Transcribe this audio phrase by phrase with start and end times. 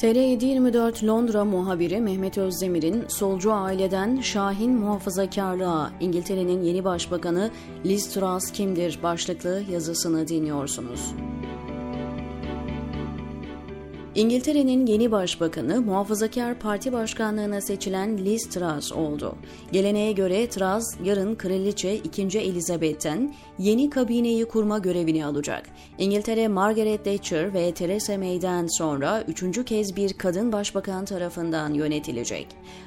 [0.00, 7.50] TR724 Londra muhabiri Mehmet Özdemir'in solcu aileden Şahin muhafazakarlığa İngiltere'nin yeni başbakanı
[7.84, 11.00] Liz Truss kimdir başlıklı yazısını dinliyorsunuz.
[14.14, 19.34] İngiltere'nin yeni başbakanı muhafazakar parti başkanlığına seçilen Liz Truss oldu.
[19.72, 22.38] Geleneğe göre Truss yarın Kraliçe 2.
[22.38, 25.62] Elizabeth'ten yeni kabineyi kurma görevini alacak.
[25.98, 32.46] İngiltere Margaret Thatcher ve Theresa May'den sonra üçüncü kez bir kadın başbakan tarafından yönetilecek.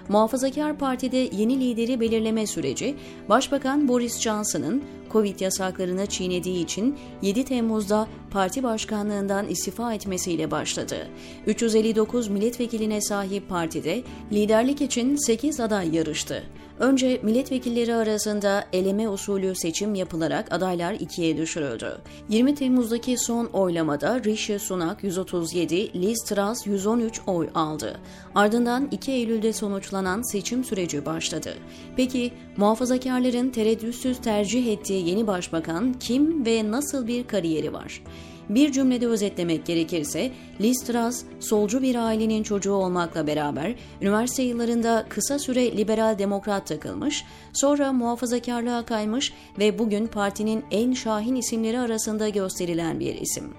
[0.09, 2.95] Muhafazakar Parti'de yeni lideri belirleme süreci,
[3.29, 4.83] Başbakan Boris Johnson'ın
[5.13, 11.07] Covid yasaklarını çiğnediği için 7 Temmuz'da parti başkanlığından istifa etmesiyle başladı.
[11.47, 16.43] 359 milletvekiline sahip partide liderlik için 8 aday yarıştı.
[16.83, 21.97] Önce milletvekilleri arasında eleme usulü seçim yapılarak adaylar ikiye düşürüldü.
[22.29, 27.99] 20 Temmuz'daki son oylamada Rishi Sunak 137, Liz Truss 113 oy aldı.
[28.35, 31.53] Ardından 2 Eylül'de sonuçlanan seçim süreci başladı.
[31.95, 38.01] Peki muhafazakarların tereddütsüz tercih ettiği yeni başbakan kim ve nasıl bir kariyeri var?
[38.49, 45.39] Bir cümlede özetlemek gerekirse Liz Truss solcu bir ailenin çocuğu olmakla beraber üniversite yıllarında kısa
[45.39, 52.99] süre liberal demokrat takılmış, sonra muhafazakarlığa kaymış ve bugün partinin en şahin isimleri arasında gösterilen
[52.99, 53.53] bir isim.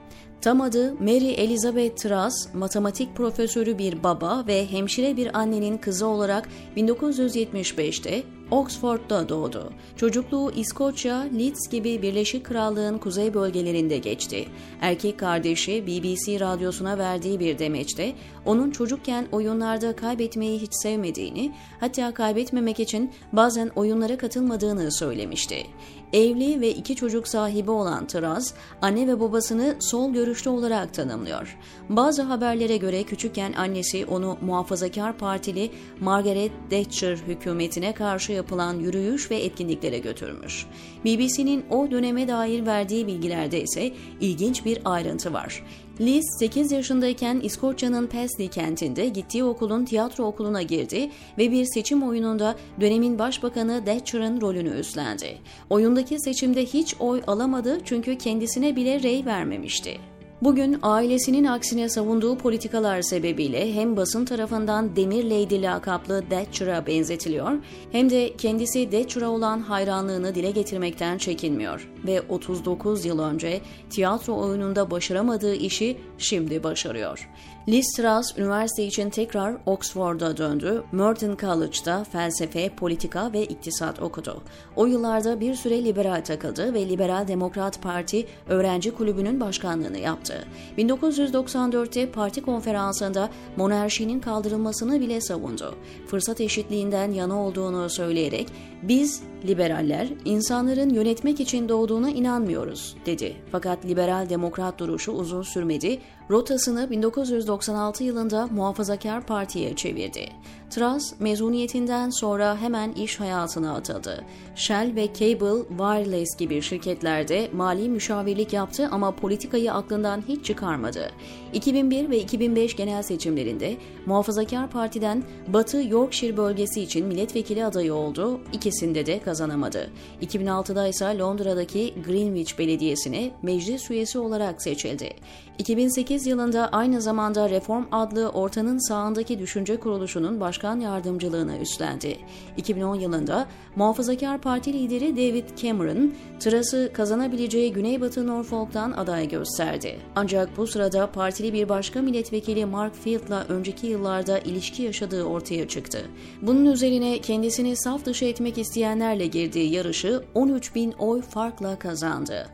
[0.45, 6.49] Tam adı Mary Elizabeth Truss, matematik profesörü bir baba ve hemşire bir annenin kızı olarak
[6.77, 9.73] 1975'te Oxford'da doğdu.
[9.97, 14.49] Çocukluğu İskoçya, Leeds gibi Birleşik Krallığın kuzey bölgelerinde geçti.
[14.81, 18.13] Erkek kardeşi BBC radyosuna verdiği bir demeçte
[18.45, 25.67] onun çocukken oyunlarda kaybetmeyi hiç sevmediğini, hatta kaybetmemek için bazen oyunlara katılmadığını söylemişti.
[26.13, 31.59] Evli ve iki çocuk sahibi olan Truss, anne ve babasını sol görüşlü olarak tanımlıyor.
[31.89, 39.37] Bazı haberlere göre küçükken annesi onu muhafazakar partili Margaret Thatcher hükümetine karşı yapılan yürüyüş ve
[39.37, 40.67] etkinliklere götürmüş.
[41.05, 45.63] BBC'nin o döneme dair verdiği bilgilerde ise ilginç bir ayrıntı var.
[46.01, 52.57] Liz 8 yaşındayken İskoçya'nın Paisley kentinde gittiği okulun tiyatro okuluna girdi ve bir seçim oyununda
[52.81, 55.39] dönemin başbakanı Thatcher'ın rolünü üstlendi.
[55.71, 59.99] Oyundaki seçimde hiç oy alamadı çünkü kendisine bile rey vermemişti.
[60.45, 67.53] Bugün ailesinin aksine savunduğu politikalar sebebiyle hem basın tarafından Demir Lady lakaplı Thatcher'a benzetiliyor
[67.93, 73.61] hem de kendisi Thatcher'a olan hayranlığını dile getirmekten çekinmiyor ve 39 yıl önce
[73.91, 77.29] tiyatro oyununda başaramadığı işi şimdi başarıyor.
[77.69, 80.85] Liz Truss üniversite için tekrar Oxford'a döndü.
[80.93, 84.43] Merton College'da felsefe, politika ve iktisat okudu.
[84.77, 90.45] O yıllarda bir süre liberal takıldı ve Liberal Demokrat Parti öğrenci kulübünün başkanlığını yaptı.
[90.79, 95.75] 1994'te parti konferansında monarşinin kaldırılmasını bile savundu.
[96.07, 98.49] Fırsat eşitliğinden yana olduğunu söyleyerek
[98.83, 103.37] biz liberaller insanların yönetmek için doğduğuna inanmıyoruz dedi.
[103.53, 105.99] Fakat liberal demokrat duruşu uzun sürmedi.
[106.31, 110.29] Rotasını 1996 yılında Muhafazakar Parti'ye çevirdi.
[110.75, 114.25] Truss mezuniyetinden sonra hemen iş hayatına atıldı.
[114.55, 121.11] Shell ve Cable Wireless gibi şirketlerde mali müşavirlik yaptı ama politikayı aklından hiç çıkarmadı.
[121.53, 123.77] 2001 ve 2005 genel seçimlerinde
[124.07, 128.41] Muhafazakar Parti'den Batı Yorkshire bölgesi için milletvekili adayı oldu.
[128.53, 129.91] İkisinde de kazanamadı.
[130.23, 135.11] 2006'da ise Londra'daki Greenwich Belediyesi'ne meclis üyesi olarak seçildi.
[135.59, 142.19] 2008 yılında aynı zamanda Reform adlı ortanın sağındaki düşünce kuruluşunun başkan yardımcılığını üstlendi.
[142.57, 149.99] 2010 yılında Muhafazakar Parti lideri David Cameron, Truss'ı kazanabileceği Güneybatı Norfolk'tan aday gösterdi.
[150.17, 155.99] Ancak bu sırada partili bir başka milletvekili Mark Field'la önceki yıllarda ilişki yaşadığı ortaya çıktı.
[156.43, 162.47] Bunun üzerine kendisini saf dışı etmek isteyenlerle girdiği yarışı 13 bin oy farkla kazandı.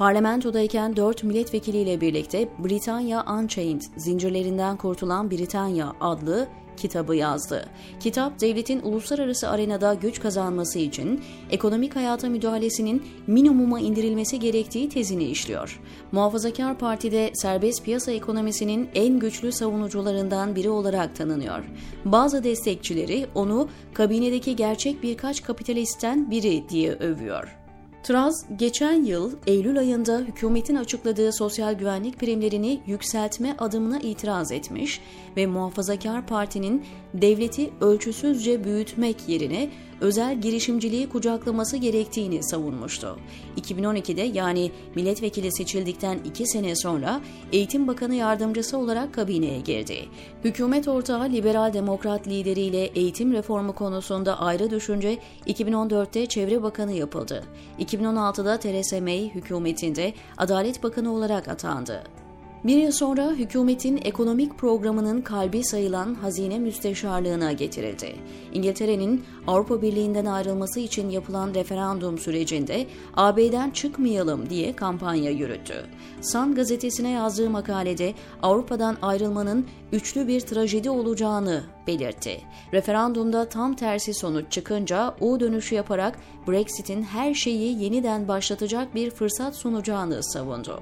[0.00, 6.48] Parlamentodayken 4 milletvekiliyle birlikte Britanya Unchained, Zincirlerinden Kurtulan Britanya adlı
[6.80, 7.66] kitabı yazdı.
[8.00, 15.80] Kitap devletin uluslararası arenada güç kazanması için ekonomik hayata müdahalesinin minimuma indirilmesi gerektiği tezini işliyor.
[16.12, 21.64] Muhafazakar Parti'de serbest piyasa ekonomisinin en güçlü savunucularından biri olarak tanınıyor.
[22.04, 27.59] Bazı destekçileri onu kabinedeki gerçek birkaç kapitalistten biri diye övüyor.
[28.02, 35.00] Truss geçen yıl Eylül ayında hükümetin açıkladığı sosyal güvenlik primlerini yükseltme adımına itiraz etmiş
[35.36, 39.70] ve Muhafazakar Parti'nin devleti ölçüsüzce büyütmek yerine
[40.00, 43.18] özel girişimciliği kucaklaması gerektiğini savunmuştu.
[43.60, 47.20] 2012'de yani milletvekili seçildikten iki sene sonra
[47.52, 50.08] Eğitim Bakanı Yardımcısı olarak kabineye girdi.
[50.44, 57.44] Hükümet ortağı liberal demokrat lideriyle eğitim reformu konusunda ayrı düşünce 2014'te Çevre Bakanı yapıldı.
[57.78, 62.19] 2016'da Theresa May hükümetinde Adalet Bakanı olarak atandı.
[62.64, 68.16] Bir yıl sonra hükümetin ekonomik programının kalbi sayılan hazine müsteşarlığına getirildi.
[68.52, 72.86] İngiltere'nin Avrupa Birliği'nden ayrılması için yapılan referandum sürecinde
[73.16, 75.74] AB'den çıkmayalım diye kampanya yürüttü.
[76.20, 82.40] Sun gazetesine yazdığı makalede Avrupa'dan ayrılmanın üçlü bir trajedi olacağını belirtti.
[82.72, 86.18] Referandumda tam tersi sonuç çıkınca U dönüşü yaparak
[86.48, 90.80] Brexit'in her şeyi yeniden başlatacak bir fırsat sunacağını savundu.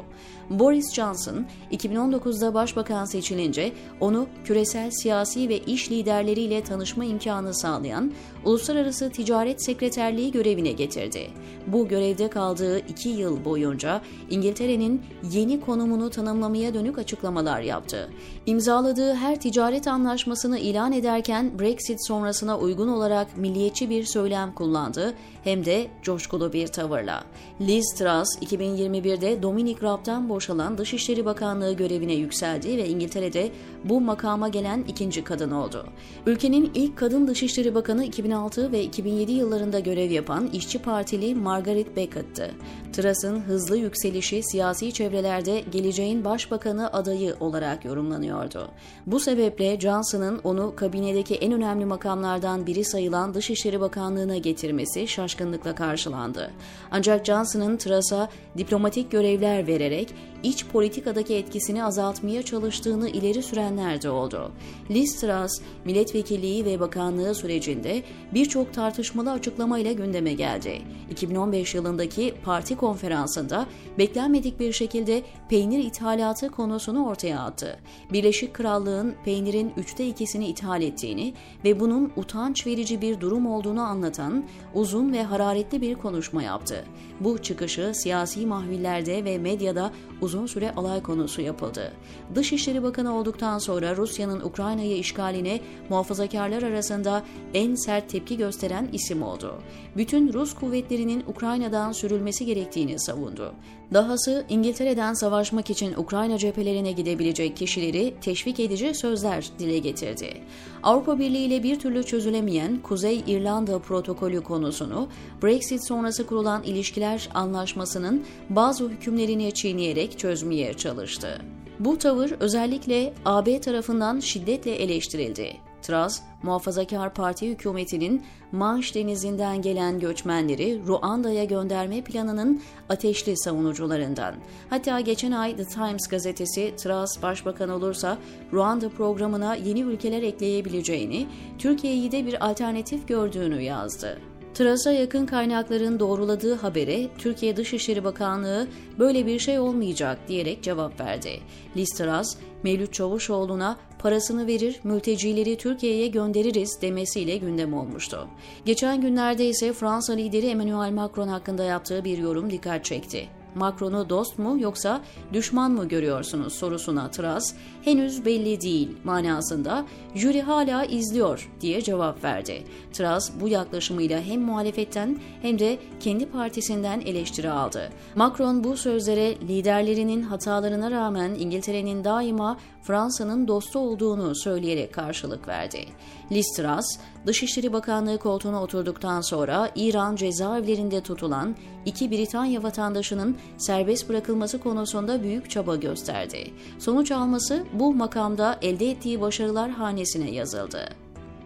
[0.50, 8.12] Boris Johnson 2019'da başbakan seçilince onu küresel siyasi ve iş liderleriyle tanışma imkanı sağlayan
[8.48, 11.30] Uluslararası Ticaret Sekreterliği görevine getirdi.
[11.66, 14.00] Bu görevde kaldığı iki yıl boyunca
[14.30, 15.02] İngiltere'nin
[15.32, 18.10] yeni konumunu tanımlamaya dönük açıklamalar yaptı.
[18.46, 25.14] İmzaladığı her ticaret anlaşmasını ilan ederken Brexit sonrasına uygun olarak milliyetçi bir söylem kullandı
[25.44, 27.24] hem de coşkulu bir tavırla.
[27.60, 33.50] Liz Truss 2021'de Dominic Raab'dan boşalan Dışişleri Bakanlığı görevine yükseldi ve İngiltere'de
[33.84, 35.86] bu makama gelen ikinci kadın oldu.
[36.26, 42.50] Ülkenin ilk kadın Dışişleri Bakanı 2006 ve 2007 yıllarında görev yapan İşçi Partili Margaret Beckett'tı.
[42.92, 48.68] Truss'ın hızlı yükselişi siyasi çevrelerde geleceğin başbakanı adayı olarak yorumlanıyordu.
[49.06, 56.50] Bu sebeple Johnson'ın onu kabinedeki en önemli makamlardan biri sayılan Dışişleri Bakanlığı'na getirmesi şaşkınlıkla karşılandı.
[56.90, 64.52] Ancak Johnson'ın Truss'a diplomatik görevler vererek iç politikadaki etkisini azaltmaya çalıştığını ileri sürenler de oldu.
[64.90, 68.02] Liz Truss, milletvekilliği ve bakanlığı sürecinde
[68.34, 70.82] birçok tartışmalı açıklamayla gündeme geldi.
[71.10, 73.66] 2015 yılındaki parti konferansında
[73.98, 77.78] beklenmedik bir şekilde peynir ithalatı konusunu ortaya attı.
[78.12, 81.34] Birleşik Krallığın peynirin üçte ikisini ithal ettiğini
[81.64, 86.84] ve bunun utanç verici bir durum olduğunu anlatan uzun ve hararetli bir konuşma yaptı.
[87.20, 91.92] Bu çıkışı siyasi mahvillerde ve medyada uzun süre alay konusu yapıldı.
[92.34, 97.24] Dışişleri Bakanı olduktan sonra Rusya'nın Ukrayna'yı işgaline muhafazakarlar arasında
[97.54, 99.54] en sert tepki gösteren isim oldu.
[99.96, 103.54] Bütün Rus kuvvetlerinin Ukrayna'dan sürülmesi gerektiğini savundu.
[103.94, 110.40] Dahası İngiltere'den savaşmak için Ukrayna cephelerine gidebilecek kişileri teşvik edici sözler dile getirdi.
[110.82, 115.08] Avrupa Birliği ile bir türlü çözülemeyen Kuzey İrlanda protokolü konusunu
[115.42, 121.40] Brexit sonrası kurulan ilişkiler anlaşmasının bazı hükümlerini çiğneyerek çözmeye çalıştı.
[121.78, 125.56] Bu tavır özellikle AB tarafından şiddetle eleştirildi.
[125.82, 134.34] Truss, Muhafazakar Parti hükümetinin Manş denizinden gelen göçmenleri Ruanda'ya gönderme planının ateşli savunucularından.
[134.70, 138.18] Hatta geçen ay The Times gazetesi Truss başbakan olursa
[138.52, 141.26] Ruanda programına yeni ülkeler ekleyebileceğini,
[141.58, 144.18] Türkiye'yi de bir alternatif gördüğünü yazdı.
[144.58, 148.66] Truss'a yakın kaynakların doğruladığı habere Türkiye Dışişleri Bakanlığı
[148.98, 151.40] böyle bir şey olmayacak diyerek cevap verdi.
[151.76, 158.28] Liz Truss, Mevlüt Çavuşoğlu'na parasını verir, mültecileri Türkiye'ye göndeririz demesiyle gündem olmuştu.
[158.64, 163.37] Geçen günlerde ise Fransa lideri Emmanuel Macron hakkında yaptığı bir yorum dikkat çekti.
[163.58, 165.00] Macron'u dost mu yoksa
[165.32, 172.64] düşman mı görüyorsunuz sorusuna Truss henüz belli değil manasında jüri hala izliyor diye cevap verdi.
[172.92, 177.90] Truss bu yaklaşımıyla hem muhalefetten hem de kendi partisinden eleştiri aldı.
[178.14, 185.84] Macron bu sözlere liderlerinin hatalarına rağmen İngiltere'nin daima Fransa'nın dostu olduğunu söyleyerek karşılık verdi.
[186.32, 186.86] Liz Truss,
[187.26, 195.50] Dışişleri Bakanlığı koltuğuna oturduktan sonra İran cezaevlerinde tutulan iki Britanya vatandaşının serbest bırakılması konusunda büyük
[195.50, 196.50] çaba gösterdi.
[196.78, 200.88] Sonuç alması bu makamda elde ettiği başarılar hanesine yazıldı.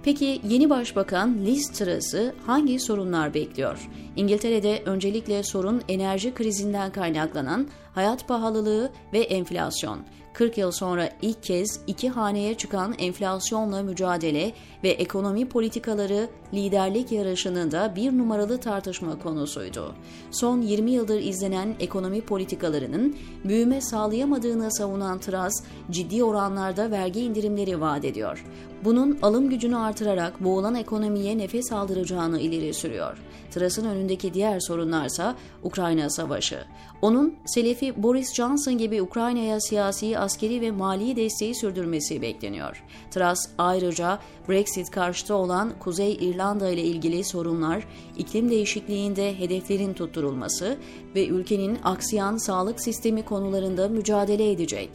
[0.04, 3.88] Peki yeni başbakan Liz Truss'ı hangi sorunlar bekliyor?
[4.16, 9.98] İngiltere'de öncelikle sorun enerji krizinden kaynaklanan hayat pahalılığı ve enflasyon.
[10.32, 14.52] 40 yıl sonra ilk kez iki haneye çıkan enflasyonla mücadele
[14.84, 19.94] ve ekonomi politikaları liderlik yarışının da bir numaralı tartışma konusuydu.
[20.30, 28.04] Son 20 yıldır izlenen ekonomi politikalarının büyüme sağlayamadığını savunan Truss, ciddi oranlarda vergi indirimleri vaat
[28.04, 28.44] ediyor.
[28.84, 33.18] Bunun alım gücünü artırarak boğulan ekonomiye nefes aldıracağını ileri sürüyor.
[33.50, 36.64] Truss'ın önündeki diğer sorunlarsa Ukrayna Savaşı.
[37.02, 42.84] Onun Selefi Boris Johnson gibi Ukrayna'ya siyasi, askeri ve mali desteği sürdürmesi bekleniyor.
[43.10, 47.84] Truss ayrıca Brexit karşıtı olan Kuzey İrlanda ile ilgili sorunlar,
[48.18, 50.78] iklim değişikliğinde hedeflerin tutturulması
[51.14, 54.90] ve ülkenin aksiyan sağlık sistemi konularında mücadele edecek,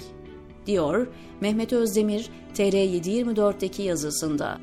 [0.65, 1.07] diyor
[1.41, 4.57] Mehmet Özdemir TR724'deki yazısında.